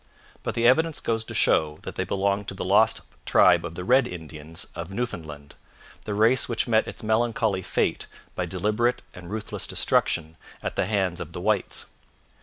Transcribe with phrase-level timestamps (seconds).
[0.41, 3.83] But the evidence goes to show that they belonged to the lost tribe of the
[3.83, 5.53] 'Red Indians' of Newfoundland,
[6.05, 11.19] the race which met its melancholy fate by deliberate and ruthless destruction at the hands
[11.19, 11.85] of the whites.